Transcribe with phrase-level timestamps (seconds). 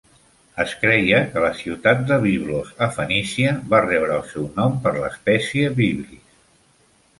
[0.61, 4.97] Es creia que la ciutat de Biblos a Fenícia va rebre el seu nom per
[4.99, 6.27] l'espècie Byblis.